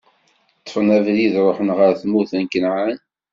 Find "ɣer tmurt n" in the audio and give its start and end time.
1.77-2.45